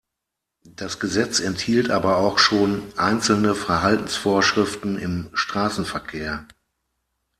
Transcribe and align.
Das 0.65 0.99
Gesetz 0.99 1.39
enthielt 1.39 1.91
aber 1.91 2.17
auch 2.17 2.39
schon 2.39 2.81
einzelne 2.97 3.53
Verhaltensvorschriften 3.53 4.97
im 4.97 5.29
Straßenverkehr. 5.35 6.47